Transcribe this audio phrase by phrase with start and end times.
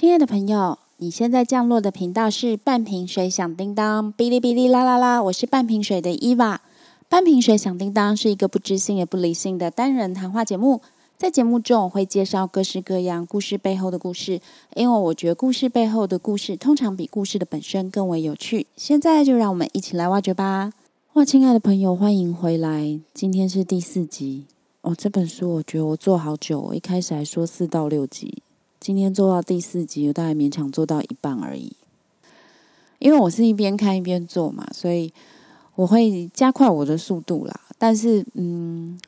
[0.00, 6.60] 亲爱的朋友，你现在降落的频道是半瓶水响叮当，哔哩哔哩啦啦啦，我是半瓶水的伊娃。
[7.08, 10.80] 半瓶水响叮当是一个不知性也不理性的单人谈话节目，
[11.16, 14.40] 在节目中我会介绍各式各样故事背后的故事，
[14.76, 18.68] 因为我觉得故事背后的故事通常比故事的本身更为有趣。
[18.76, 20.72] 现在就让我们一起来挖掘吧！
[21.14, 24.44] 哇，亲爱的朋友，欢迎回来，今天是第四集
[24.82, 24.94] 哦。
[24.96, 28.44] 这本书我觉得我做好久，我一开始还说四到六集。
[28.80, 31.72] 今天做到第四集，我大概勉强做到一半而已。
[32.98, 35.12] 因为我是一边看一边做嘛，所以
[35.74, 37.60] 我会加快我的速度啦。
[37.76, 38.98] 但是，嗯，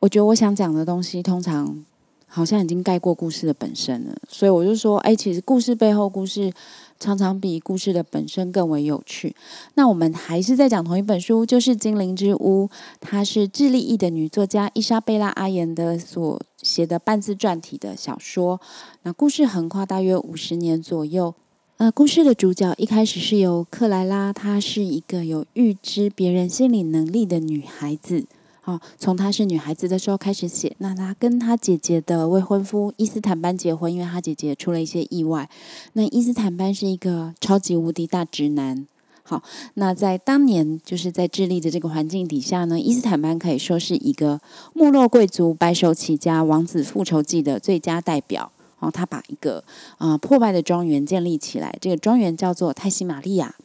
[0.00, 1.84] 我觉得我想讲的东西，通常
[2.26, 4.16] 好像已经盖过故事的本身了。
[4.28, 6.52] 所以我就说，哎，其实故事背后故事。
[6.98, 9.36] 常常比故事的本身更为有趣。
[9.74, 12.66] 那我们还是在讲同一本书，就是《精灵之屋》，
[13.02, 18.60] 它是智利裔的女作家伊莎贝拉·阿言的所写的半自传体的小说。
[19.04, 21.34] 那故事横跨大约五十年左右。
[21.78, 28.24] 呃，故事的主角一开始是由克莱拉，她是一个有预知别人心理能力的女孩子。
[28.64, 30.74] 哦，从她是女孩子的时候开始写。
[30.78, 35.48] 那她跟她姐姐的未婚夫伊斯坦班结婚，因为她姐姐出了一些意外。
[35.92, 38.86] 那伊斯坦班是一个超级无敌大直男。
[39.28, 39.42] 好，
[39.74, 44.40] 那在当年就是在智利的这个环境底下呢，伊斯坦班可以说是一个
[44.72, 48.52] 没落贵族、白手起家、王子复仇记的最佳代表。
[48.78, 49.64] 然后，他把一个
[49.98, 53.56] 啊破败的庄园建立起来，这个庄园叫做泰西玛利亚。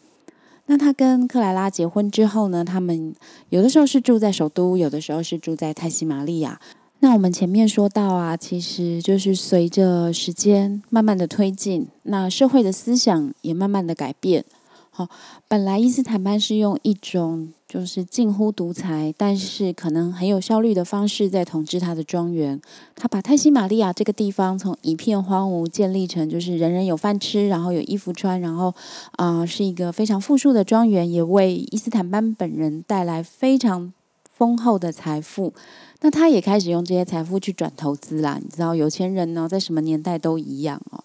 [0.66, 2.64] 那他跟克莱拉结婚之后呢？
[2.64, 3.14] 他们
[3.50, 6.60] 有的时候是住在首都，有的时候是住在泰西玛利亚。
[7.02, 14.46] 那我们前面说到啊，其实就是随着时间慢慢的推进，那社会的思想也慢慢的改变。
[14.94, 15.08] 好，
[15.48, 22.60] 本来伊斯坦班是用一种就是近乎独裁，但是可能很有效率的方式在统治他的庄园。
[22.94, 28.76] 他把泰西玛利亚这个地方从一片荒芜建立成就是人人有饭吃，然后有衣服穿，然后
[29.14, 33.94] 啊是一个非常富庶的庄园，也为伊斯坦班本人带来非常
[34.30, 35.54] 丰厚的财富。
[36.02, 38.38] 那他也开始用这些财富去转投资啦。
[38.42, 41.02] 你知道有钱人呢，在什么年代都一样哦。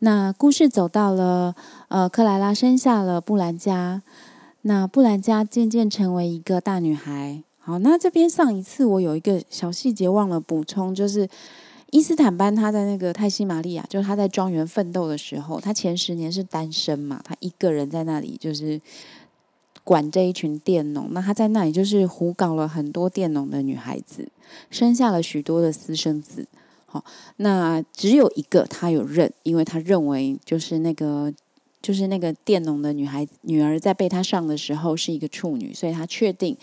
[0.00, 1.54] 那故事走到了，
[1.88, 4.02] 呃，克莱拉生下了布兰加，
[4.62, 7.42] 那布兰加渐渐成为一个大女孩。
[7.58, 11.28] 好，那这边上一次我有一个小细节忘了补充，就是
[11.90, 18.80] 伊斯坦班他在那个泰西玛利亚，就是他在庄园奋斗的时候，他前十年是单身嘛，他一个人在那里就是
[19.84, 24.26] 管这一群佃农，那他在那里就是胡搞了很多佃农的女孩子，
[24.70, 26.46] 生下了许多的私生子。
[26.92, 27.04] 好，
[27.36, 31.32] 那只有一个他有认，因为他认为就是那个
[31.80, 36.56] 就是那个佃农的女孩女儿在被他上的时候是一个处女，所以他确定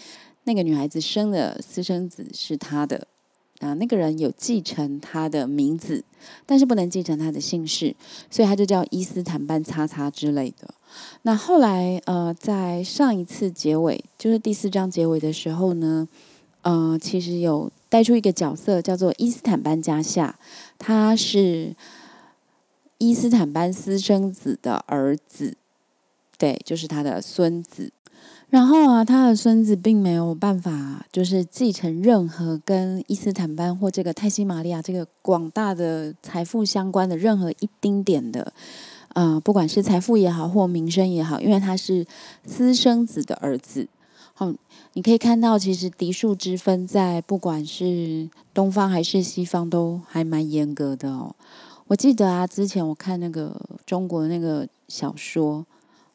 [0.43, 3.07] 那个女孩子生的私生子是他的
[3.61, 3.73] 啊。
[3.75, 6.03] 那个人有继承他的名字，
[6.45, 7.95] 但是不能继承他的姓氏，
[8.29, 10.67] 所以他就叫伊斯坦班叉叉之类的。
[11.21, 16.05] 那后来呃，在上一次结尾，就是第四章结尾的时候呢，
[16.63, 17.71] 呃，其实有。
[17.89, 20.37] 带出一个角色叫做伊斯坦班加夏，
[20.77, 21.75] 他是
[22.97, 25.55] 伊斯坦班私生子的儿子，
[26.37, 27.91] 对，就是他的孙子。
[28.49, 38.53] 然后啊，他的孙子并没有办法，就是继承任何跟伊斯坦班或这个泰西玛利亚这个广大的财富相关的任何一丁点的，
[39.13, 42.05] 呃，不管是财富也好或名声也好，因为他是
[42.45, 43.87] 私生子的儿子。
[44.97, 51.35] 你可以看到，其实嫡庶之分在不管是东方还是西方都还蛮严格的哦。
[51.85, 55.63] 我记得啊，之前我看那个中国那个小说，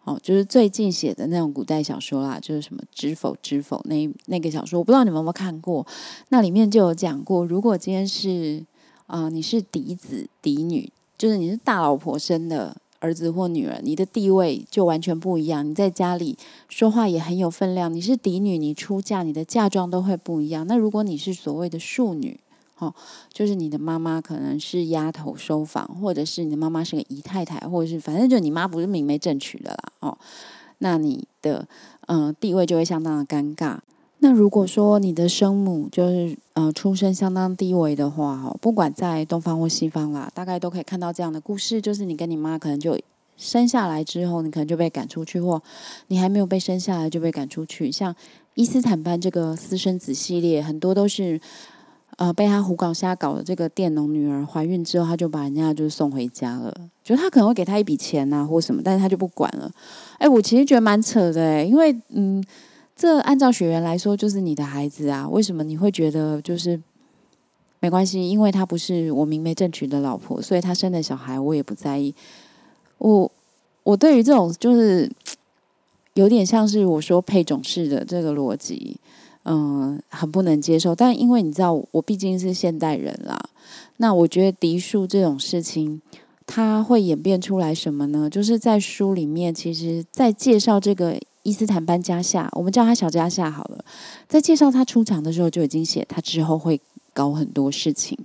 [0.02, 5.86] 哦，就是最近写的那种古代小说啦，就是什么《知否知否》那那个小说，我不知道你们有没有看过。
[6.30, 8.66] 那里面就有讲过，如果今天是
[9.06, 12.76] 啊，你是嫡子嫡女，就是你是大老婆生的。
[13.02, 15.68] 儿子或女儿，你的地位就完全不一样。
[15.68, 17.92] 你在家里说话也很有分量。
[17.92, 20.64] 你是嫡女，你出嫁，你的嫁妆都会不一样。
[20.68, 22.38] 那如果你是所谓的庶女，
[22.78, 22.94] 哦，
[23.32, 30.16] 就是你的妈妈可能是丫头收房，或者是你的妈妈是个姨太太，或者是反正就你妈不是明媒正娶的啦，哦，
[30.78, 31.66] 那你的
[32.06, 33.78] 嗯地位就会相当的尴尬。
[34.24, 42.96] 那如果说你的生母就是呃出身相当低微的话，哈，不管在东方或西方啦，大概都可以看到这样的故事，就是你跟你妈可能就
[43.36, 45.60] 生下来之后，你可能就被赶出去，或
[46.06, 47.90] 你还没有被生下来就被赶出去。
[47.90, 48.14] 像
[48.54, 51.40] 伊斯坦班这个私生子系列，很多都是
[52.18, 56.72] 呃被他胡搞瞎搞的这个佃农女儿怀孕之后，他就把人家就送回家了，
[57.02, 59.68] 就他可能会给他一笔钱呐或什么，但是他就不管了。
[60.18, 62.40] 哎，我其实觉得蛮扯的哎，因为嗯。
[62.94, 65.28] 这按照血缘来说，就是你的孩子啊？
[65.28, 66.80] 为什么你会觉得就是
[67.80, 72.14] 没关系，因为他不是我明媒正娶的老婆，所以他生的小孩我也不在意。
[72.98, 73.30] 我
[73.82, 75.10] 我对于这种就是
[76.14, 78.96] 有点像是我说配种式的这个逻辑，
[79.44, 80.94] 嗯，很不能接受。
[80.94, 83.38] 但因为你知道，我毕竟是现代人啦，
[83.96, 86.00] 那我觉得嫡庶这种事情。
[86.44, 88.28] 他会演变出来什么呢？
[88.28, 93.84] 就是在书里面，其实，在介绍这个伊斯坦班加夏，我们叫他小加夏好了。
[94.28, 96.80] 在介绍他出场的时候，就已经写他之后会
[97.12, 98.18] 搞很多事情。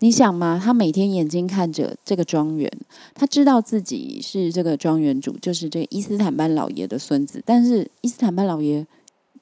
[0.00, 0.60] 你想吗？
[0.62, 2.70] 他每天眼睛看着这个庄园，
[3.14, 7.42] 他知道自己是这个庄园主，就是这个伊斯坦班老爷的孙子。
[7.46, 8.86] 但是伊斯坦班老爷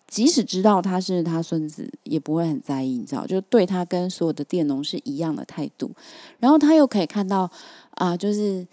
[0.09, 5.91] 即使知道他是他孙子，也不会很在意，你知道，就对他跟所有的佃农是一样的态度。
[6.39, 7.51] 然后他又可以看到。
[8.01, 8.67] 啊，就是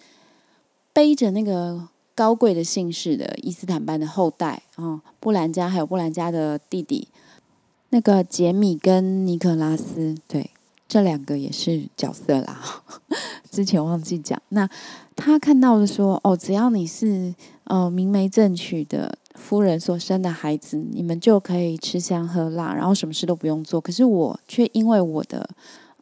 [0.94, 1.86] 背着那个
[2.18, 7.08] 高贵的姓氏的伊斯坦班的后代啊，布兰家还有布兰家的弟弟，
[7.92, 10.50] 那个杰米跟尼克拉斯，对，
[10.88, 12.84] 这两个也是角色啦。
[13.52, 14.68] 之前忘记讲，那
[15.16, 17.36] 他看到的说，哦，只要你是
[17.66, 23.80] 呃明媒正娶的夫人所生的孩子，你们就可以吃香喝辣，然后什么事都不用做。
[23.80, 25.48] 可是我却因为我的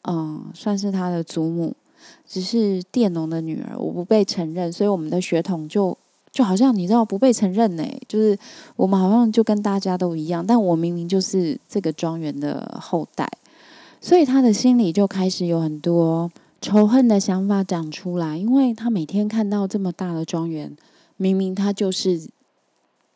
[0.03, 1.75] 嗯，算是他的祖母。
[2.27, 5.97] 只是佃农的女儿，我不被承认，所以我们的血统就
[6.35, 8.37] 就好像你知道不被承认呢，就是
[8.75, 13.25] 我们好像就跟大家都一样，但我明明就是这个庄园的后代，
[14.01, 16.29] 所以他的心里就开始有很多
[16.59, 20.75] 仇恨的想法长出来，因为他每天看到这么大的庄园，
[21.15, 22.27] 明明他就是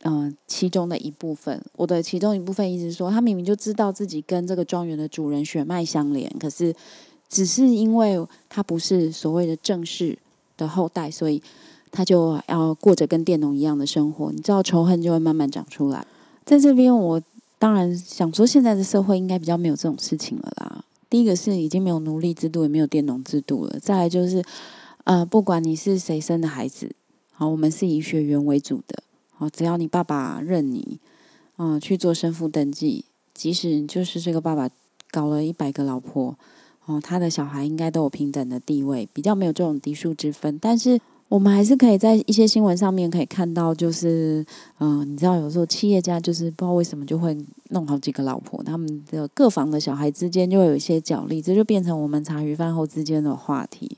[0.04, 6.74] 嗯其中的一部分，我的其中一部分意思是说，他明明就知道自己跟这个庄园的主人血脉相连，可是。
[7.32, 8.18] 只是因为
[8.50, 10.18] 他不是所谓的正式
[10.58, 11.40] 的后代，所以
[11.92, 14.32] 他就要过着跟佃农一样的生活。
[14.32, 16.06] 你知道，仇恨就会慢慢长出来。
[16.46, 17.22] 在这边，我
[17.58, 20.84] 当然想说，现在的社会应该比较没有这种事情了啦。
[21.10, 23.80] 第一个是已经没有奴隶制度，也没有佃农制度了。
[23.80, 24.44] 再来就是，
[25.04, 26.92] 呃，不管你是谁生的孩子，
[27.32, 29.04] 好，我们是以血缘为主的。
[29.36, 31.00] 好，只要你爸爸认你，
[31.58, 34.70] 嗯，去做生父登记，即使就是这个爸爸
[35.10, 36.38] 搞了一百个老婆。
[36.86, 40.58] 哦，他的小孩应该都有平等的地位，比较没有这种嫡庶之分。
[40.60, 41.00] 但是
[41.30, 44.46] 我们还是可以在一些新闻上面可以看到，就是
[44.80, 47.38] 嗯，你知道，有时候企业家就是不知道为什么就会
[47.70, 53.98] 弄好几个老婆，他们的各房的小孩之间就会有一些角力，这就变成我们茶余饭后之间的话题。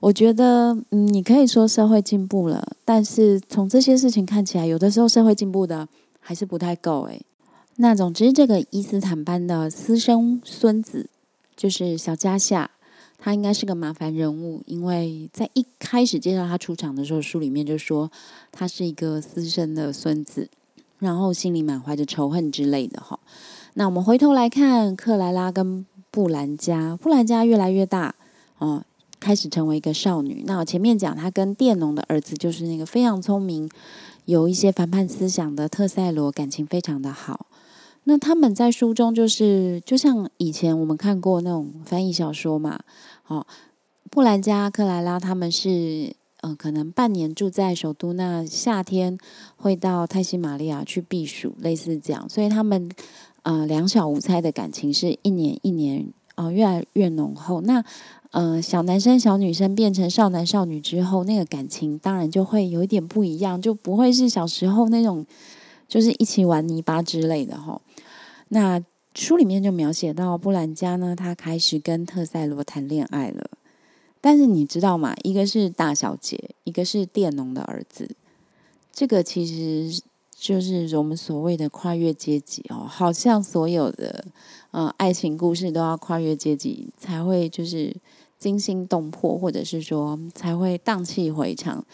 [0.00, 5.86] 我觉得，嗯，你可以说社会进步了，但是从这些事情看起来，有的时候社会进步的
[6.18, 7.20] 还是不太够诶。
[7.76, 11.10] 那总之，这个伊斯坦班的私生孙子。
[11.58, 12.70] 就是小加夏，
[13.18, 18.10] 他应该是个麻烦人物，因为在一开始介绍他出场的时候，书里面就说
[18.52, 20.48] 他是一个私生的孙子，
[21.00, 23.18] 然后心里满怀着仇恨之类的哈。
[23.74, 28.14] 那我们回头来看克莱拉跟布兰加，布兰加越来越大
[28.58, 28.82] 哦，
[29.18, 30.44] 开始成为一个少女。
[30.46, 33.68] 那我前面讲他跟佃农的儿子，就是那个非常聪明、
[34.26, 37.46] 有一些反叛思想的特塞罗，感情非常的好。
[38.10, 42.80] 那他们在书中就是，就像以前我们看过那种翻译小说嘛，
[43.26, 43.46] 哦，
[44.10, 49.18] 布兰加、克莱拉他们是，呃，可能半年住在首都，那夏天
[49.56, 52.88] 会到泰西玛利亚去避暑，类似这样，所以他们，
[53.42, 57.60] 呃，两小无猜的感情是一年一年，哦，越来越浓厚。
[57.60, 57.84] 那，
[58.30, 65.26] 呃，小男生、小女生变成少男少女之后，那个感情当然就会有一点不一样，就不会是小时候那种，
[65.88, 67.80] 就是一起玩泥巴之类的，哈。
[68.50, 68.80] 那
[69.14, 73.50] 书里面就描写到布兰加呢，他开始跟特塞罗谈恋爱了。
[74.20, 75.14] 但是你知道吗？
[75.22, 78.10] 一个是大小姐，一个是佃农的儿子。
[78.92, 80.02] 这个其实
[80.36, 82.86] 就是我们所谓的跨越阶级哦。
[82.88, 84.24] 好像所有的
[84.72, 87.94] 呃爱情故事都要跨越阶级才会就是
[88.38, 91.84] 惊心动魄，或者是说才会荡气回肠。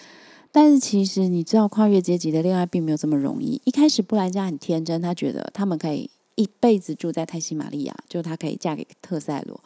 [0.55, 3.61] 但是其实你知道，跨越阶级的恋爱并没有这么容易。
[3.65, 6.09] 一开始布莱加很天真，他觉得他们可以。
[6.37, 9.61] 一辈子住在泰西玛利亚，就他可以嫁给特塞罗。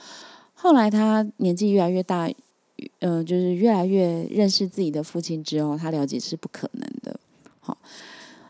[0.52, 2.30] 后来他年纪越来越大，
[2.98, 7.18] 嗯，就是越来越认识自己的父亲之后，他了解是不可能的。
[7.60, 7.78] 好，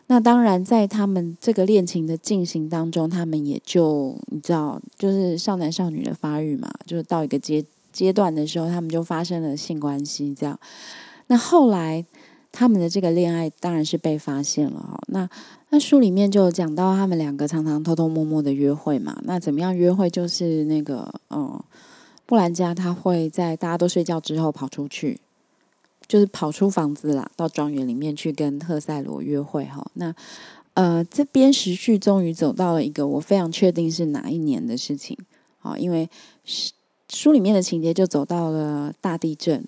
[0.07, 10.35] 那当然在他们这个恋情的进行当中，他们也就你知道，就是少男少女的发育嘛，就是到一个阶阶段的时候，他们就发生了性关系。
[10.35, 10.59] 这样，
[11.27, 12.05] 那后来
[12.51, 14.79] 他们的这个恋爱当然是被发现了。
[14.79, 15.29] 哈，那。
[15.71, 19.15] 那书里面就讲到他们两个常常偷偷摸摸的约会嘛。
[19.21, 20.09] 那怎么样约会？
[20.09, 21.63] 就是那个，嗯，
[22.25, 25.19] 布兰加他会在大家都睡觉之后跑出去，
[26.07, 29.85] 就是跑出房子啦，到庄园里面去跟特塞罗约会哈。
[29.93, 30.11] 那
[30.73, 35.15] 呃，这边时序终于走到了一个我非常确定是哪一年的事情。
[35.61, 36.09] 啊，因为
[37.09, 39.63] 书里面的情节就走到了大地震。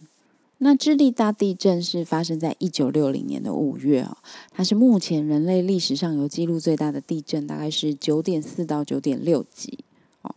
[0.63, 4.15] 那智利大地震是发生在一九六零年的五月啊，
[4.51, 9.79] 它是目前人类历史上有记录最大的地震，大概是九点四到九点六级
[10.21, 10.35] 哦，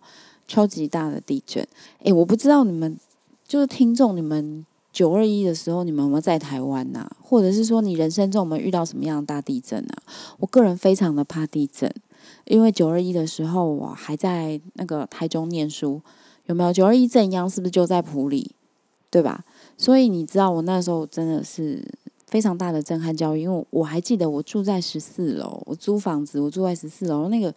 [0.49, 1.69] 超级大的地震。
[2.05, 2.97] 诶，我不知道你们
[3.47, 4.65] 就是听众，你们
[4.95, 7.07] 九二一的时候，你们有没有在台湾呐？
[7.23, 10.03] 或者是说你人生中有没有遇到什么样的大地震啊？
[10.39, 11.95] 我个人非常的怕地震，
[12.47, 16.01] 因为九二一的时候我还在那个台中念书，
[16.47, 16.73] 有没有？
[16.73, 18.53] 九二一震央是不是就在普里？
[19.11, 19.45] 对吧？
[19.77, 21.83] 所以你知道，我那时候真的是
[22.27, 27.53] 非常大的震撼教育，因为我还记得我住在十四楼，我租房子，我住在十四楼，那个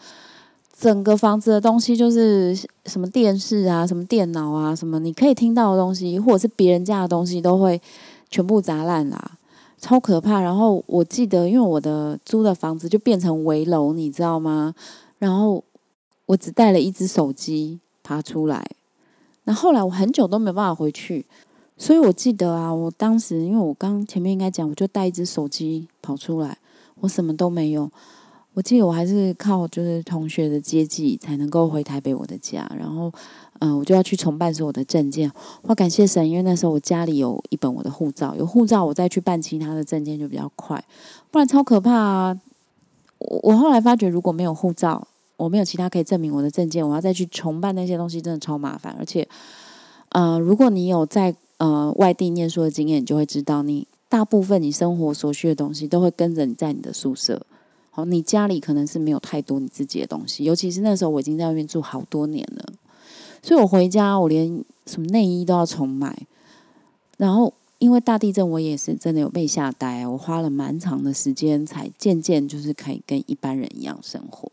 [0.77, 2.55] 整个房子的东西就是
[2.85, 7.81] 什么电视啊、什么电脑啊、什么你可以听到的东西，或者是别人家的东西，都会
[8.29, 9.37] 全部砸烂啦，
[9.79, 10.41] 超可怕。
[10.41, 14.75] 然后我记得，因为我的租的房子就变成围楼，你知道吗？
[15.19, 15.63] 然后
[16.27, 18.69] 我只带了一只手机爬出来，
[19.45, 21.25] 那后来我很久都没办法回去。
[21.77, 26.57] 所以我记得啊，我当时因为我刚前面应该讲，我就带一只手机跑出来，
[27.01, 27.89] 我什么都没有。
[28.53, 33.13] 我记得我还是靠就是同学的接济才能够回台北我的家，然后
[33.59, 35.31] 嗯，我就要去重办所有的证件。
[35.61, 40.83] 我感谢神，因为那时候我家里有一本我的护照，有护照我再去办其他的证件就比较快，
[41.29, 42.41] 不然超可怕啊！
[43.19, 48.95] 我我后来发觉，如果没有护照，我没有其他可以证明我的证件，我要再去重办那些东西，真的超麻烦。
[48.97, 49.27] 而且，
[50.09, 57.43] 呃，如果你有在呃，外地念书的经验，你就会知道，你大部分你生活所需的东西都会跟着你在你的宿舍。
[57.89, 62.63] 好，你家里可能是没有太多你自己的东西，尤其是那时候我已经在外面住好多年了，
[63.41, 66.15] 所以我回家我连什么内衣都要重买。
[67.17, 74.51] 然后因为大地震，我也是真的有被吓呆，我花了蛮长的时间才渐渐就是可以跟一般人一样生活。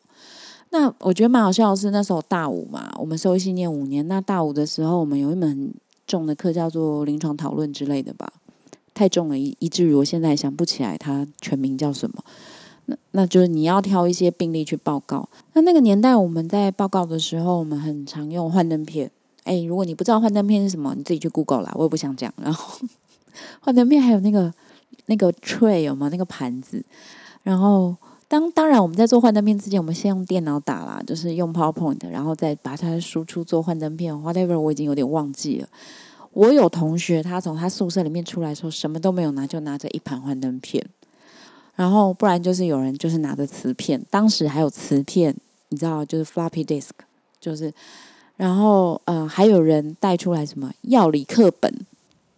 [0.71, 5.75] 那我觉得蛮好笑的是，那时候大五嘛，我们收信念五年，那大五的时候我们有一门。
[6.07, 8.33] 重的课叫做临床讨论之类的吧，
[8.93, 12.23] 太重了，以以至于我现在想不起来它全名叫什么。
[12.87, 15.29] 那那就是你要挑一些病例去报告。
[15.55, 19.11] 那那个年代我们在报告的时候，我们很常用幻灯片。
[19.45, 22.33] 哎，如果你不知道幻灯片是什么，你自己去 Google 啦，我也不想讲。
[22.37, 22.87] 然后
[23.61, 24.53] 幻灯片还有那个
[25.07, 26.09] 那个 tray 有吗？
[26.11, 26.85] 那个盘子，
[27.43, 27.97] 然后。
[28.27, 34.15] 当当然，我们在做幻灯片之前，我们先用电脑打啦，就是用 PowerPoint，然后再把它输出做幻灯片。
[34.15, 35.69] Whatever，我已经有点忘记了。
[36.33, 40.85] 我有同学，他从他宿舍里面出来说，什么都没有拿，就拿着一盘幻灯片，
[41.77, 45.33] 然后不然就是有人就是拿着磁片，当时还有磁片，
[45.69, 46.91] 你知道，就是 Floppy Disk，
[47.41, 47.73] 就是，
[48.37, 51.73] 然后呃，还有人带出来什么药理课本，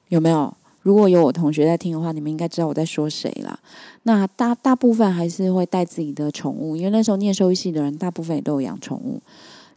[0.08, 0.52] 有没有？
[0.86, 3.58] 如果有我同学在听的话，你们应该知道我在说谁啦。
[4.04, 9.20] 那大大部分还是会带自己的宠物，因为那时候念兽医系的人，大部分也都有养宠物。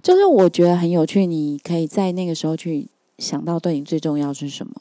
[0.03, 2.85] 就是我觉得很有趣，你可以在那个时候去
[3.17, 4.73] 想到对你最重要是什么。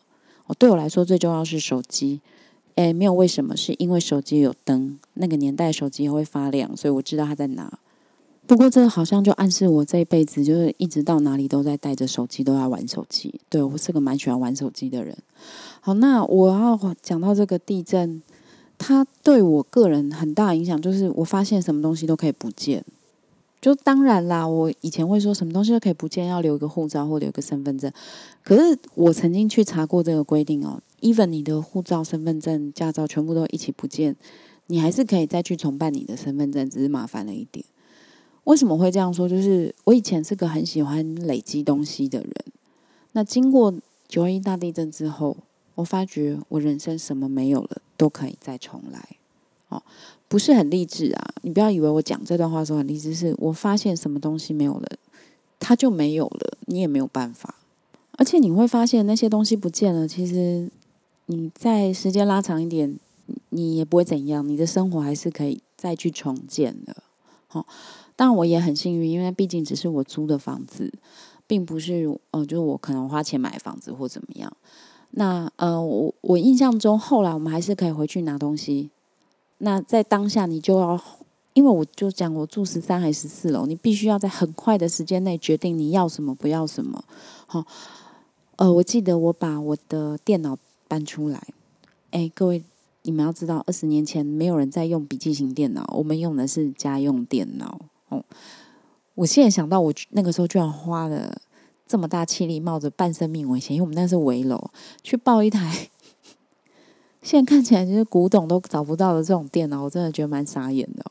[0.47, 2.21] 哦，对我来说最重要是手机。
[2.75, 7.79] 诶，没有为什么，是因为手机有灯，那个年代手机也会发亮，所以我知道它在哪。
[8.49, 13.39] 不过这好像就暗示我这一辈子就是一直到哪里都在带着手机，都要玩手机。
[13.51, 15.15] 对我是个蛮喜欢玩手机的人。
[15.83, 18.23] 好，那我要讲到这个地震，
[18.79, 22.83] 它对我个人很大影响，就是我发现什么东西都可以不见。
[23.61, 27.93] 就当然啦，我以前会说什么东西都可以不见，要留一个护照或留个身份证。
[28.43, 34.17] 可是我曾经去查过这个规定哦，even 你的护照、身份证、驾照全部都一起不见，
[34.69, 37.63] 你还是可以再去重办你的身份证，只是麻烦了一点。
[38.49, 39.29] 为什么会这样说？
[39.29, 42.33] 就是我以前是个很喜欢累积东西的人，
[43.13, 43.73] 那经过
[44.09, 45.37] 九二一大地震之后。
[45.79, 49.11] 我发觉我人生什么没有了都可以再重来，
[49.69, 49.81] 哦，
[50.27, 51.35] 不是很励志啊！
[51.43, 54.89] 你不要以为我讲这段话的时候很励志，是我发现什么东西没有了，
[55.61, 57.55] 它就没有了，你也没有办法。
[58.17, 60.69] 而且你会发现那些东西不见了，其实
[61.27, 62.99] 你在时间拉长一点，
[63.51, 66.97] 你也不会怎样，你的生活还是可以再去重建的。
[67.47, 67.65] 好，
[68.27, 70.93] 然我也很幸运，因为毕竟只是我租的房子，
[71.47, 74.53] 并不是呃，就是我可能花钱买房子或怎么样。
[75.13, 78.91] 那呃，我我印象中，后来我们还是可以回去拿东西。
[79.59, 81.01] 那在当下，你就要，
[81.55, 87.03] 因为我就讲我住十三还是十四楼，你必须要在很快的时间内决定你要什么，不要什么。
[87.47, 87.65] 好，
[88.57, 91.43] 呃，我记得我把我的电脑搬出来。
[92.11, 92.63] 哎，各位，
[93.03, 97.81] 你们要知道，二十年前没有人在用笔记型电脑，我们用的是家用电脑。
[98.09, 98.25] 哦，
[99.15, 101.41] 我现在想到，我那个时候居然花了。
[101.91, 104.63] 这么大气力，冒着半生命危险，因为我们那是围楼，
[105.03, 105.89] 去抱一台，
[107.23, 111.03] 现在看起来就是古董都找不到的这种电脑，我真的觉得蛮傻眼的。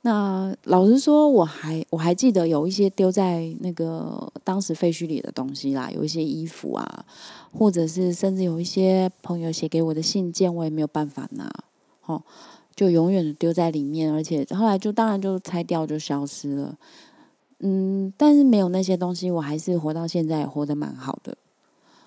[0.00, 7.06] 那老实说，我还我还记得有一些丢在那个当时废墟里的东西啦，有一些衣服啊，
[7.56, 11.48] 或者是甚至有一些朋友写给我的信件，我也没有办法拿，
[12.06, 12.20] 哦，
[12.74, 16.78] 就永远的丢在里面，而且后来就当然就拆掉就消失了。
[17.60, 21.36] 嗯，但是没有那些东西，我还是活到现在，活得蛮好的。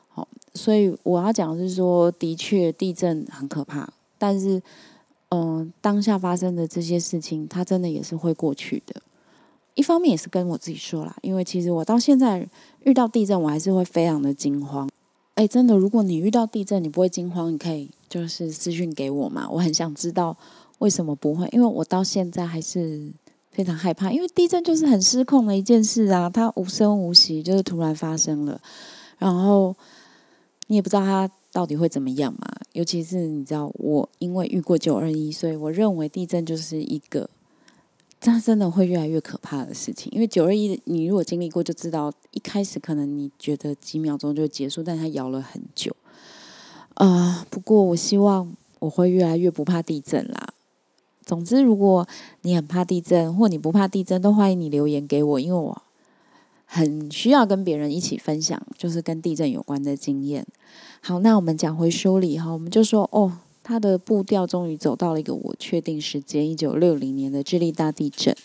[0.09, 4.61] 好，所以我要讲的是说，的确地震很可怕，但是。
[5.29, 9.01] 嗯，当下发生的这些事情，它真的也是会过去的。
[9.73, 12.47] 一方面也是跟我自己说啦，因为其实我到现在
[12.83, 14.87] 遇到地震，我还是会非常的惊慌。
[15.35, 19.47] 哎，真的，如果你遇到地震，你不会惊慌，你可以就是私讯给我嘛。
[19.49, 20.35] 我很想知道
[20.79, 23.11] 为什么不会，因为我到现在还是
[23.51, 28.59] 非常害怕，因为地震就是很失控的一件事啊，它无声无息，就是突然发生了，
[29.17, 29.75] 然后
[30.67, 31.29] 你也不知道它。
[31.55, 32.51] 到底会怎么样嘛？
[32.73, 37.29] 尤其是你知道，我因为遇过九二一，所以我认为地震就是一个，
[38.25, 40.11] 它真的会越来越可怕的事情。
[40.13, 45.95] 因为九二一，你如果经历过，就知道一开始可能你觉得几秒钟就结束，但它摇了很久。
[46.95, 50.49] 啊，不过我希望我会越来越不怕地震啦。
[51.25, 52.07] 总之，如果
[52.41, 55.81] 你很怕地震，或你不怕地震，都欢迎你留言给我，因为我
[56.65, 60.45] 很需要跟别人一起分享，就是跟地震有关的经验。
[61.01, 68.35] 好，那我们讲回书里哈，我们就说哦，他的步调终于走到了一个我确定时间，一九六零年的智利大地震。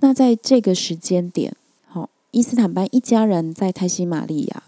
[0.00, 4.62] 那在这个时间点，好，伊斯坦班一家人在泰西玛利亚。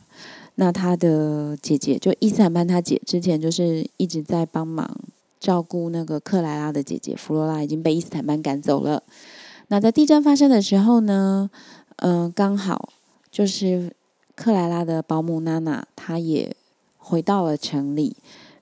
[0.55, 4.99] 那他的姐姐就伊斯坦班他姐之前就是一直在帮忙
[5.39, 9.03] 照顾那个克莱拉的姐姐弗罗拉，已经被伊斯坦班赶走了。
[9.69, 11.51] 那在地震发生的时候呢，
[11.97, 12.89] 嗯，刚好
[13.31, 13.93] 就是
[14.35, 16.57] 克莱拉的保姆娜娜，她也。
[17.05, 18.15] 回到了城里，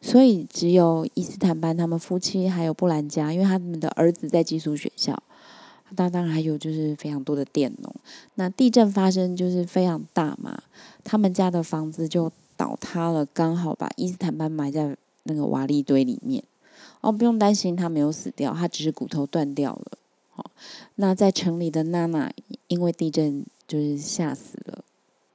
[0.02, 5.22] 所以只有伊斯坦班他们夫妻还有布兰家，因为他们的儿子在寄宿学校。
[5.90, 7.94] 那当然还有就是非常多的佃农。
[8.36, 10.62] 那地震发生就是非常大嘛，
[11.04, 16.42] 他们家的房子就倒塌了，刚好把伊斯坦班埋在那个瓦砾堆里面。
[17.02, 19.98] 哦，不用担心，他没有死掉，他只是骨头断掉了。
[20.30, 20.50] 好，
[20.94, 22.32] 那在城里的娜娜
[22.68, 24.82] 因为地震就是吓死了，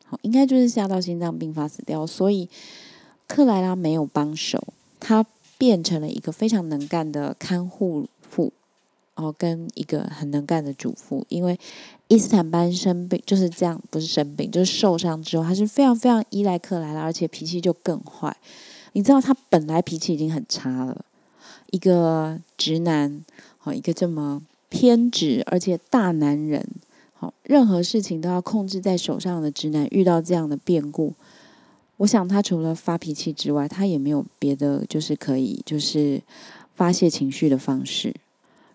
[0.05, 2.49] 好，应该就是吓到心脏病发死掉，所以。
[3.27, 4.63] 克莱拉没有帮手，
[4.99, 5.25] 她
[5.57, 8.51] 变成了一个非常能干的看护妇，
[9.15, 11.25] 哦，跟一个很能干的主妇。
[11.29, 11.57] 因为
[12.07, 18.35] 伊斯坦班生病就是这样，不是生病就是受伤之后，他是非常非常依赖克莱拉，而且脾气就更坏。
[18.93, 21.03] 你知道他本来脾气已经很差了，
[21.71, 23.23] 一个直男，
[23.57, 26.65] 好，一个这么偏执而且大男人，
[27.13, 31.13] 好，任何事情都要控制在手上的直男，遇到这样的变故。
[31.97, 36.21] 我想他除了发脾气之外，他也没有别的，就是可以就是
[36.73, 38.13] 发泄情绪的方式。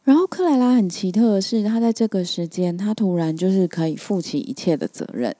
[0.02, 5.36] 然后克莱拉很奇特的是，他在这个时间，他突然就是可以负起一切的责任，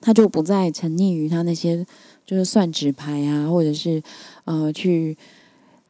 [0.00, 1.84] 他就不再沉溺于他那些
[2.26, 4.02] 就是算纸牌啊，或者是
[4.44, 5.16] 呃去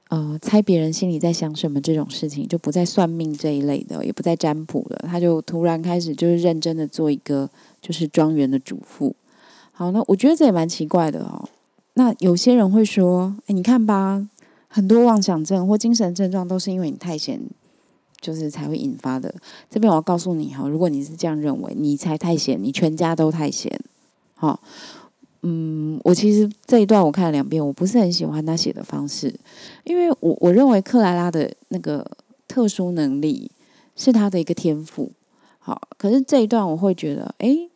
[0.09, 5.05] 呃猜别人心里在想什么这种事情，就不再算命这一类的，也不再占卜了。
[5.09, 7.51] 他就突然开始就是认真的做一个
[7.83, 9.15] 就是庄园的主妇。
[9.75, 11.49] 好，那我觉得这也蛮奇怪的哦。
[11.95, 14.27] 那有些人会说：“哎，你看吧，
[14.69, 17.41] 很多妄想症或精神症状都是因为你太闲，
[18.21, 19.35] 就是才会引发的。”
[19.69, 23.81] 这边我要告诉你哈，如果你是这样认为，你才太闲，你全家都太闲。
[24.35, 24.61] 好，
[25.43, 29.35] 嗯，我其实这一段我看了两遍，我不是很喜欢他写的方式，
[29.85, 32.09] 因为我我认为克莱拉的那个
[32.47, 33.51] 特殊能力
[33.97, 35.11] 是他的一个天赋。
[35.59, 37.69] 好，可是这一段我会觉得，哎。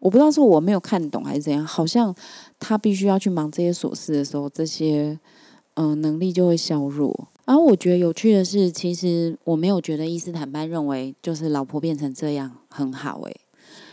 [0.00, 2.14] 我不知道是我没有看懂还是怎样，好像
[2.58, 5.18] 他必须要去忙这些琐事的时候，这些
[5.74, 7.28] 嗯能力就会削弱。
[7.44, 13.36] 然后我觉得有趣的是，其实我没有觉得伊斯坦班认为就是老婆变成这样很好诶。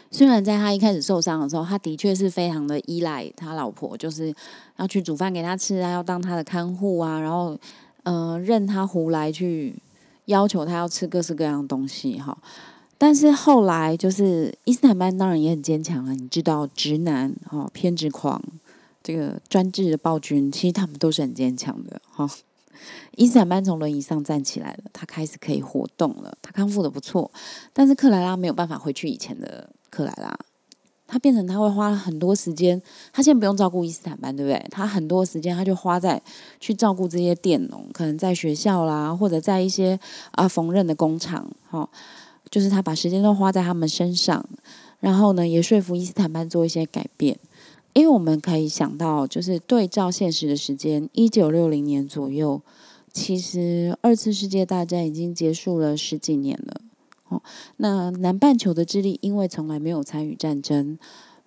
[0.10, 4.34] 虽然在他一开始受伤的时候，他的确是非常的依赖他老婆，就是
[4.78, 7.58] 要去煮饭给他吃啊，要当他的看护啊，然后
[8.04, 9.76] 嗯任他胡来去
[10.26, 12.38] 要求他要吃各式各样的东西哈。
[13.00, 16.14] 但是后来，就是伊斯坦班当然也很坚强啊。
[16.14, 18.42] 你知道，直男哦，偏执狂，
[19.04, 22.28] 这个专制的暴君，其实他们都是很坚强的哈。
[23.16, 27.30] 伊斯坦班从轮椅上站起来了，他开始可以活动了，他康复的不错。
[27.72, 30.36] 但是克莱拉没有办法回去以前的克莱拉，
[31.06, 32.82] 他变成他会花很多时间。
[33.14, 34.64] 他现在不用照顾伊斯坦班，对不对？
[34.72, 36.20] 他很多时间他就花在
[36.60, 40.00] 去照顾这些佃农，可能在学校啦，或者在一些
[40.32, 41.88] 啊缝纫的工厂，哈。
[42.50, 44.48] 就是他把时间都花在他们身上，
[45.00, 47.38] 然后呢，也说服伊斯坦班做一些改变。
[47.94, 52.62] 因为我们可以想到，就是对照现实的时间，一九六零年左右，
[53.12, 56.82] 其实二次世界大战已经结束了十几年了。
[57.30, 57.42] 哦，
[57.78, 61.00] 那南半球的智利因为从来没有参与战争，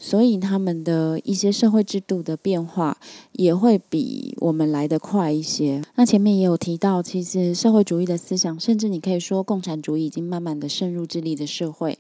[0.02, 2.96] 所以他们的一些社会制度的变化
[3.32, 5.82] 也会比我们来得快一些。
[5.94, 11.98] 那前面也有提到，其实社会主义的思想，甚至你可以说共产主义已经慢慢的渗入智利的社会。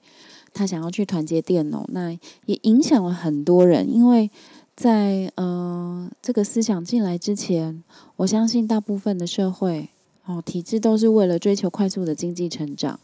[0.52, 2.10] 他想要去团结佃农，那
[2.46, 4.30] 也影响了很多人，因为
[4.74, 7.84] 在呃这个思想进来之前，
[8.16, 9.90] 我相信大部分的社会
[10.24, 12.98] 哦体制都是为了追求快速的经济成长，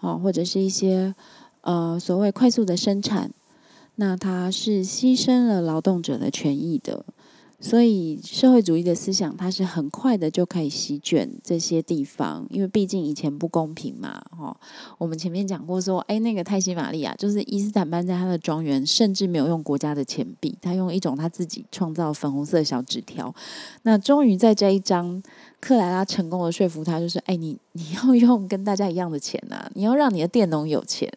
[0.00, 1.14] 哦或者是一些
[1.62, 3.32] 呃所谓快速的生产，
[3.96, 7.04] 那它是牺牲了劳动者的权益的。
[7.60, 14.54] 所以社会主义的思想，它是很快的就可以席卷这些地方，因为毕竟以前不公平嘛，哈。
[14.98, 23.34] 我们前面讲过说，哎，那个泰西玛利亚，就是伊斯坦班在他的庄园，甚至没有用国家的钱币，他用一种他自己创造粉红色小纸条。
[23.84, 25.22] 那终于在这一章，
[25.58, 31.10] 克莱拉成功的说服他，就是，哎，你你要用跟大家一样的钱呐，你要让你的佃农有钱。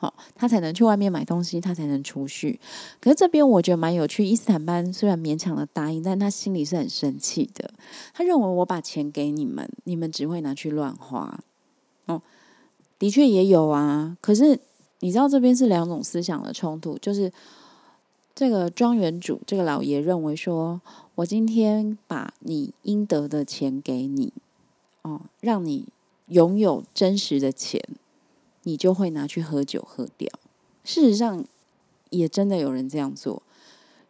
[0.00, 2.60] 好，他才能去外面买东西，他才能储蓄。
[3.00, 7.68] 可是这边我觉得蛮有趣，伊斯坦班虽然勉强的答应，但他心里是很生气的。
[8.14, 11.40] 他认为我把钱给你们，你们只会拿去乱花。
[12.06, 12.22] 哦，
[12.96, 14.16] 的确也有啊。
[14.20, 14.60] 可是
[15.00, 17.32] 你知道这边是两种思想的冲突，就是
[18.36, 20.80] 这个庄园主这个老爷认为说，
[21.16, 24.32] 我今天把你应得的钱给你，
[25.02, 25.86] 哦，让你
[26.28, 27.82] 拥有真实的钱。
[28.68, 30.30] 你就会拿去喝酒喝掉。
[30.84, 31.42] 事实上，
[32.10, 33.42] 也真的有人这样做。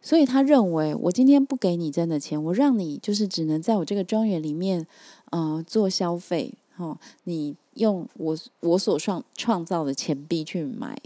[0.01, 4.85] 所以他认为，我今天不给你真的钱，我让你就是只能在我这个庄园里面，
[5.29, 6.53] 呃，做消费。
[6.75, 10.97] 哦，你用我我所创创造的钱币去买，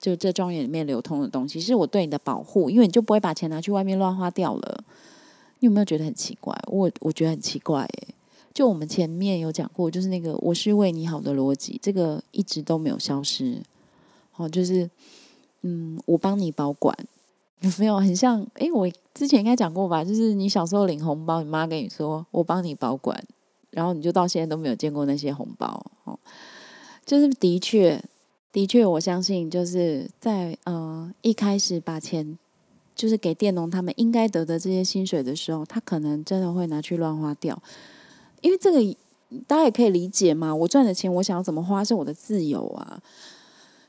[0.00, 4.84] 就这庄园里面流通的东西，是我对你的保护，因为你就不会把钱拿去外面乱花掉了。
[5.60, 6.56] 你有没有觉得很奇怪？
[6.66, 8.14] 我我觉得很奇怪，诶。
[8.54, 13.62] 就我们前面有讲过，就是那个我是为你好的逻辑，这个一直都没有消失。
[14.36, 14.88] 哦，就是
[15.62, 16.96] 嗯，我帮你保管，
[17.60, 18.46] 有没有很像？
[18.54, 20.04] 诶，我之前应该讲过吧？
[20.04, 23.22] 就是你小时候领红包，你妈跟你说我帮你保管，
[23.70, 25.84] 然后你就到现在都没有见过那些红包。
[26.04, 26.18] 哦，
[27.06, 28.02] 就是的确，
[28.52, 32.38] 的确，我相信就是在呃一开始把钱
[32.94, 37.62] 就是给佃农他们应该得的这些薪水的时候，他可能真的会拿去乱花掉。
[38.42, 38.78] 因为这个
[39.46, 43.02] 大家也可以理解嘛，我赚的钱我想要怎么花是我的自由啊，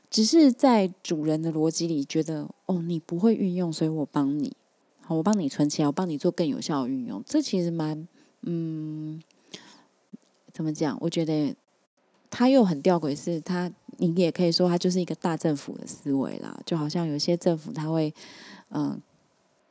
[0.08, 4.56] 只是在主人的逻辑里觉得哦你不会运用，所以我帮你，
[5.02, 8.08] 好我帮你存钱，我帮你做更有效的运用，这其实蛮
[8.42, 9.20] 嗯
[10.52, 10.96] 怎么讲？
[11.00, 11.54] 我觉得
[12.30, 18.14] 他又很吊诡，是他你也可以说他就是一个大政府的思维啦，就好像有些政府他会
[18.70, 19.00] 嗯。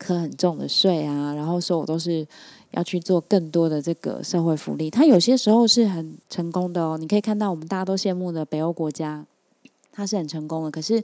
[0.03, 2.27] 课很重的税啊，然后说我都是
[2.71, 4.89] 要去做更多的这个社会福利。
[4.89, 9.25] 他有些时候是很成功的哦，你可以看到我们大家都羡慕的北欧国家，
[9.91, 10.69] 它是很成功的。
[10.69, 11.01] 可是，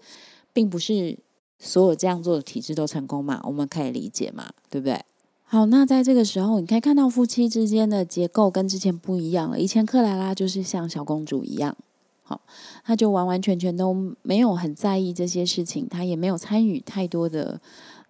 [0.51, 1.17] 并不是
[1.59, 5.01] 所有这样做的体制都成功嘛，我们可以理解嘛，对不对？
[5.45, 9.59] 好，那在这个时候，你可以看到夫妻之间的结构跟之前不一样了。
[9.59, 11.75] 以前克莱拉就是像小公主一样，
[12.23, 12.39] 好，
[12.83, 17.59] 她就完完全全都没有很在意这些事情，她也没有参与太多的。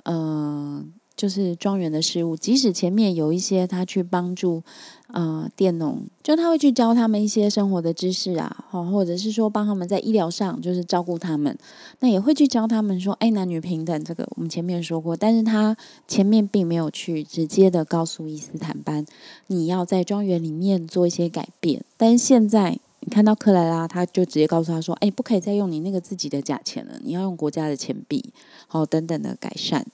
[0.03, 4.63] 嗯，就是庄园的事物，即使前面有一些他去帮助，
[5.07, 11.57] 呃，佃农，就他会去教他们一些生活的知识啊，或者是说帮他们在医疗上就是照顾他们，
[11.99, 15.75] 那也会去教他们说，哎，男女平等这个我们前面说过，但是他
[16.07, 19.05] 前面并没有去直接的告诉伊斯坦班，
[19.47, 28.23] 你要在庄园里面做一些改变，但现在你看到克莱拉，他就直接告诉他说，哎，不可以再用你那个自己的假钱了，你要用国家的钱币。
[28.67, 29.85] 好，等等的改善。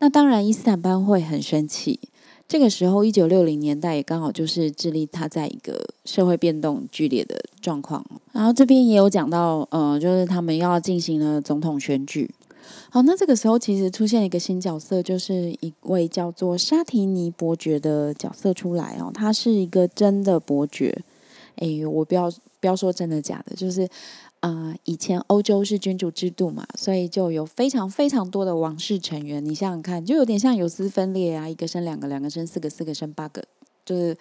[0.00, 2.00] 那当然，伊斯坦班会很生气。
[2.46, 8.02] 这个时候，一九六零年代也刚好就是智利，它在一个社会变动剧烈的状况。
[8.32, 12.30] 然后这边也有讲到，呃，就是他们要进行了总统选举。
[12.88, 19.10] 好，那这个时候其实出现一个新角色，就是一位叫做沙提尼伯爵的角色出来哦。
[19.12, 21.02] 他是一个真的伯爵。
[21.58, 23.88] 哎，我不要不要说真的假的，就是。
[24.40, 29.44] 啊，以前欧洲是君主制度嘛，所以就有非常非常多的王室成员。
[29.44, 33.42] 你想想看，就有点像有丝分裂啊，一个生两个，两个生四个，四个生八个，
[33.84, 34.16] 就是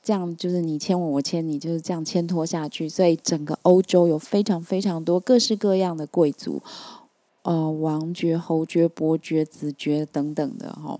[0.00, 2.88] 这样，就是你牵我，我牵你，就是这样牵拖下去。
[2.88, 6.62] 所以整个欧洲有非常非常多各式各样的贵族，
[7.42, 10.96] 呃，王爵、侯爵、伯爵、子爵等等的哈。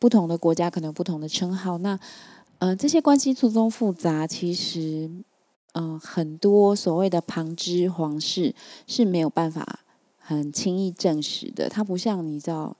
[0.00, 1.78] 不同的国家可能有不同的称号。
[1.78, 1.96] 那
[2.64, 5.10] 呃，这些关系错综复杂，其实。
[5.74, 8.54] 嗯，很多所谓的旁支皇室
[8.86, 9.80] 是没有办法
[10.18, 11.68] 很轻易证实的。
[11.68, 12.76] 它不像你知道，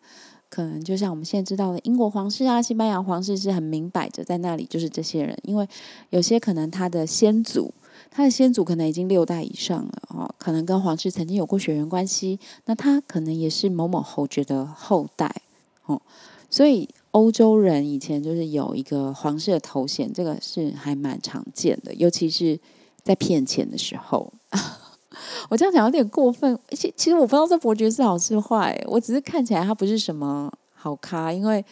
[0.48, 5.36] 可能就像我们现在知道的英国皇室啊、西班牙皇室是很明摆着在那里，就是这些人。
[5.42, 5.68] 因为
[6.10, 7.74] 有些可能他的先祖
[8.12, 15.42] 他的先祖可能已经六代以上了哦，可能跟皇室曾经有过血缘关系，那他可能也是某某侯爵的后代
[15.86, 16.00] 哦，
[16.48, 22.58] 所以欧洲人以前就是有一个皇室的头衔，这个是还蛮常见的，尤其是
[23.04, 24.32] 在骗钱的时候。
[25.48, 31.64] 我这样讲有点过分，其其实我不知道这伯爵是好是坏，我只是看起来他不是什么好咖，因为，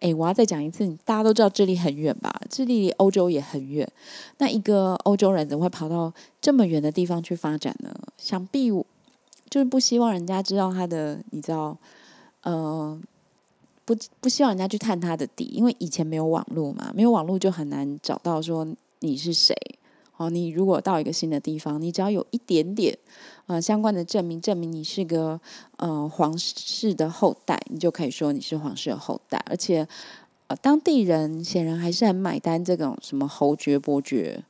[0.00, 2.30] 哎，我要再讲一次，大家都知道智利很远吧？
[2.50, 3.90] 智利离欧洲也很远，
[4.36, 7.94] 那一个欧洲人怎么会跑到这么远的地方去发展呢？
[8.18, 8.68] 想必
[9.48, 11.78] 就是不希望人家知道他的，你知道，
[12.42, 13.00] 呃，
[13.86, 18.66] 不不希望人家去探他的底，因为以前没有网络嘛，没有网络就很难找到说
[19.00, 19.56] 你是谁。
[20.18, 22.96] 哦，你如果到一个新的地方，你只要有一点点
[23.46, 25.38] 呃相关的证明，证明你是个
[25.76, 29.36] 呃皇室的后代，你就可以说你是皇室的后代。
[29.50, 29.86] 而且
[30.46, 34.42] 呃当地人显然还是很买单这种什么侯爵、伯爵，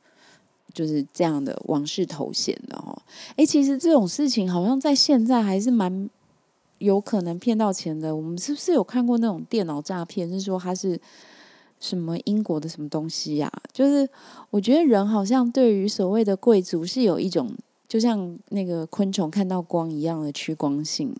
[0.73, 2.97] 就是这样的王室头衔的哦。
[3.35, 6.09] 诶，其实这种事情好像在现在还是蛮
[6.79, 8.15] 有可能骗到钱的。
[8.15, 10.29] 我们是不是有看过那种电脑诈骗？
[10.29, 10.99] 是说他是？
[11.79, 13.47] 什么英国的什么东西呀？
[13.71, 14.09] 就是
[14.49, 17.51] 我觉得人好像对于所谓的贵族是有一种，
[17.87, 21.15] 就像那个昆虫看到光一样的趋光性，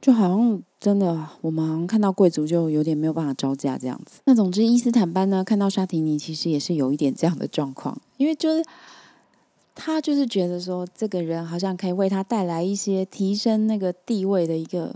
[0.00, 4.20] 就好像真的我们好像看到贵族就有点没有办法招架这样子。
[4.24, 8.64] 那总之，伊斯坦班呢看到沙提尼其实也是有一点这样的状况，因为就是
[9.74, 14.94] 他就是觉得说这个人好像可以为他带来一些提升那个地位的一个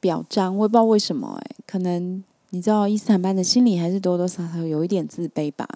[0.00, 2.22] 表彰，我也不知道为什么哎，可能。
[2.52, 5.68] 你知道伊斯坦班的心里还是多多少少有一点自卑吧？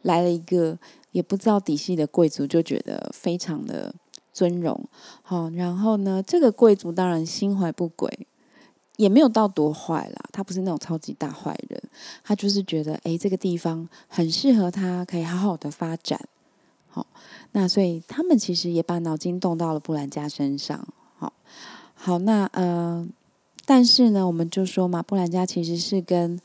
[0.00, 0.78] 来了一个
[1.10, 3.94] 也不知道底细的贵族，就觉得非常的
[4.32, 4.82] 尊荣。
[5.20, 8.26] 好，然后呢，这个贵族当然心怀不轨，
[8.96, 10.24] 也没有到多坏啦。
[10.32, 11.78] 他不是那种超级大坏人，
[12.24, 16.18] 他就是觉得，哎，这个地方很适合他，可以好好的发展。
[16.92, 17.06] 好，
[17.52, 20.86] 那所以他们其实也把脑筋动到了布兰加身上。
[21.16, 21.32] 好，
[21.94, 23.08] 好，那呃。
[23.64, 26.38] 但是呢，我们就说嘛，布兰加其实是跟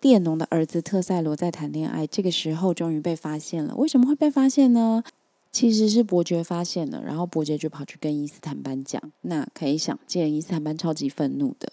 [0.00, 2.04] 佃农的儿子特塞罗在谈恋爱。
[2.04, 3.76] 这个时候终于被发现了。
[3.76, 5.04] 为什么会被发现呢？
[5.52, 9.00] 其实是伯爵发现了，然后伯爵就跑去跟伊斯坦班讲。
[9.22, 11.70] 那可以想见，伊斯坦班超级愤怒的。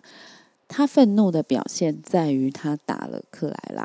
[0.67, 3.83] 他愤怒的表现在于他打了克莱拉。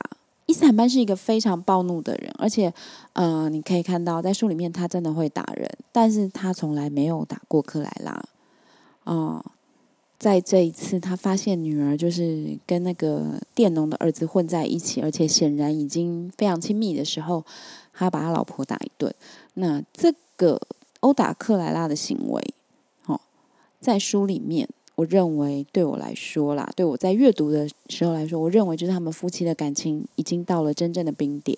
[0.50, 2.74] 伊斯坦班是一个非常暴怒的人，而且，
[3.12, 8.24] 呃，你可以看到在书里面他真的会打人，但是他从来没有打过克莱拉。
[9.04, 9.44] 哦。
[10.18, 17.42] 在这一次，他发现女儿就是跟那个佃农的儿子混在一起，而且显然已经非常亲密的时候，
[17.94, 19.14] 他把他老婆打一顿。
[19.54, 20.60] 那这个
[21.00, 22.54] 殴打克莱拉的行为，
[23.06, 23.18] 哦，
[23.80, 24.68] 在书里面，
[25.00, 31.56] 我认为对我来说啦，对我在阅读的时候来说，我认为就是他们夫妻的感情已经到了真正的冰点。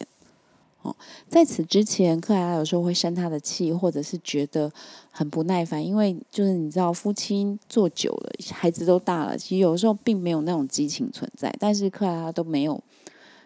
[0.83, 0.94] 哦，
[1.28, 4.70] 在此之前，克莱拉有时候会生他的气，或者是觉得
[5.11, 11.52] 很不耐烦，因为就是你知道，夫妻做久了，孩子都大了，其实有时候并没有那种激情存在。
[11.59, 12.81] 但是克莱拉都没有，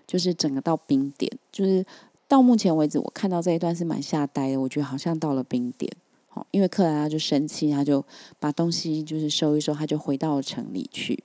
[0.07, 1.85] 就是整个到冰点，就是
[2.29, 4.61] 到目前为止，我看到这一段是蛮吓呆的。
[4.61, 5.91] 我觉得好像到了冰点，
[6.51, 8.05] 因为克莱拉就生气，他就
[8.39, 11.23] 把东西就是收一收，他就回到城里去。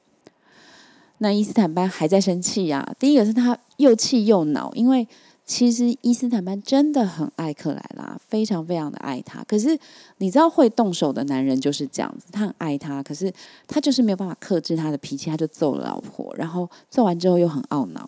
[1.17, 5.07] 那伊斯坦班还在生气呀，第一个是他又气又恼，因为。
[5.43, 9.43] 其实伊斯坦班真的很爱克莱拉，非常非常的爱他。
[9.43, 9.77] 可是
[10.19, 13.29] 你知道，会动手的男人就是这样子，他很爱他，可是
[13.67, 16.33] 他就是没有办法克制他的脾气，他就揍了老婆。
[16.37, 18.07] 然后揍完之后又很懊恼，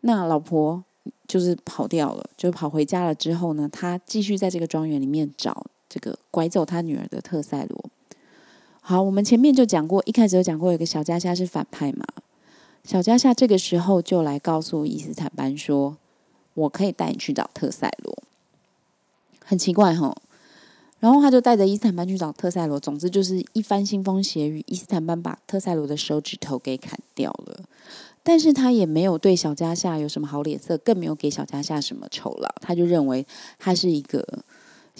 [0.00, 0.82] 那老婆
[1.28, 3.14] 就是跑掉了，就跑回家了。
[3.14, 7.84] 之后呢，他继续在这个庄园里面找这个拐走他女儿的特塞罗。
[8.80, 12.06] 好，我们前面就讲过，一开始有讲过，有个小加夏是反派嘛。
[12.84, 15.98] 小加夏这个时候就来告诉伊斯坦班说。
[16.54, 18.22] 我可以带你去找特塞罗，
[19.44, 20.14] 很奇怪哈。
[20.98, 24.62] 然后他就带着伊斯坦班去找特塞罗，总之就是一番腥风血雨。
[24.66, 27.62] 伊斯坦班把特塞罗的手指头给砍掉了，
[28.24, 32.52] 但是他也没有对小加夏有什么好脸色，更没有给小加夏什么酬劳。
[32.60, 33.24] 他就认为
[33.58, 34.26] 他是一个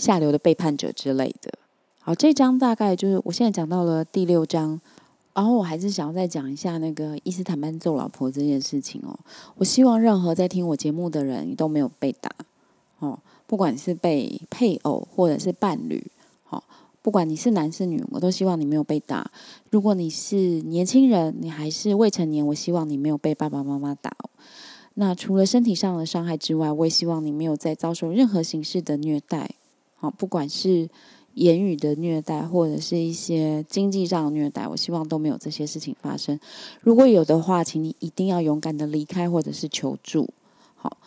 [0.00, 1.52] 下流的背叛者之类的。
[2.00, 4.80] 好，这章大概就是我现在讲到了第六章。
[5.32, 9.18] 然后我还是想要再讲一下那个伊斯坦班揍老婆这件事情哦。
[9.56, 12.30] 我希望任何在听我节目的人，都没有被打
[12.98, 13.18] 哦。
[13.46, 16.04] 不管是被配偶或者是伴侣，
[16.44, 16.62] 好，
[17.00, 19.30] 不管你是男是女，我都希望你没有被打。
[19.70, 24.10] 如果你是年轻人，你还是未成年，我希望你没有被爸爸妈妈打。
[24.10, 24.30] 哦
[24.94, 29.48] 那除了身体上的伤害之外，我也希望你没有再遭受任何形式的虐待。
[30.00, 30.88] 好，不管是。
[31.34, 36.38] 言语的虐待，或者是一些经济上的虐待，我希望都没有这些事情发生。
[36.80, 40.28] 如果有的话，请你一定要勇敢的离开，或者是求助。
[40.74, 40.98] 好，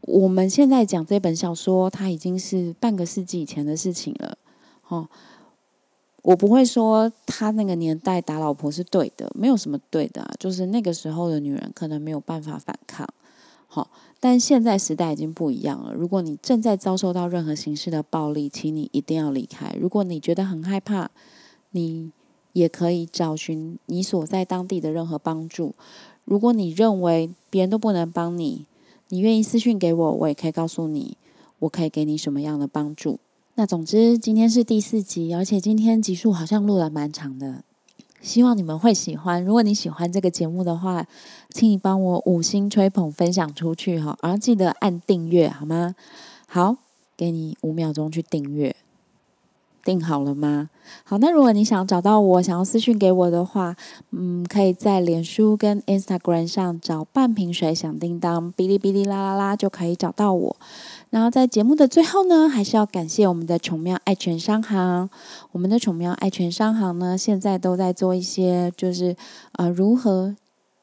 [0.00, 4.36] 我们现在讲这本小说，它已经是半个世纪以前的事情了。
[4.88, 5.08] 哦，
[6.22, 13.08] 我不会说他那个年代打老婆是对的，没有什么对的，就是那个时候的女人可能没有办法反抗。
[13.68, 13.88] 好，
[14.22, 15.94] 但现在时代已经不一样了。
[15.94, 19.74] 如果你正在遭受到任何形式的暴力，请你一定要离开。
[19.80, 21.10] 如果你觉得很害怕，
[21.70, 22.12] 你
[22.52, 25.74] 也可以找寻你所在当地的任何帮助。
[26.26, 28.66] 如果你认为别人都不能帮你，
[29.08, 31.16] 你愿意私讯给我，我也可以告诉你，
[31.60, 33.18] 我可以给你什么样的帮助。
[33.54, 37.64] 那总之，今天是第四集，而且今天集数好像录了蛮长的。
[38.20, 39.44] 希望你们会喜欢。
[39.44, 41.06] 如果你喜欢这个节目的话，
[41.50, 45.94] 请你帮我五星吹捧，分享出去哈，然后记得按订阅好吗？
[46.46, 46.76] 好，
[47.16, 48.76] 给你五秒钟去订阅。
[49.82, 50.68] 订好了吗？
[51.04, 53.74] 好，那如果你想找到我，想要私讯给我的话，
[54.10, 60.56] 嗯，可以在脸书跟 Instagram 上找半瓶水响叮当，哔哩哔哩啦啦啦就可以找到我。
[61.10, 65.10] 然后在节目的最后呢，还是要感谢我们的宠喵爱犬商行。
[65.52, 69.16] 我们的宠喵爱犬商行呢，现在都在做一些就是
[69.52, 70.36] 呃如何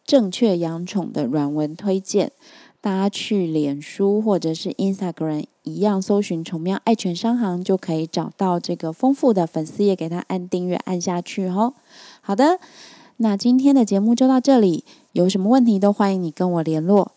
[0.06, 2.32] 正确养宠的软文推荐。
[2.80, 11.74] 大家去脸书或者是 Instagram 一样搜寻“宠喵爱犬商行”，就可以找到这个丰富的粉丝页，给他按订阅按下去哦。
[12.22, 12.60] 好的，
[13.18, 17.12] 那今天的节目就到这里，有什么问题都欢迎你跟我联络，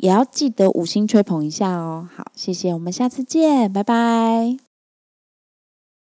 [0.00, 2.08] 也要记得五星吹捧一下哦。
[2.14, 4.69] 好，谢谢，我们下次见，拜拜。